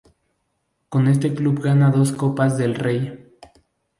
[0.89, 3.29] Con este club gana dos Copas del Rey.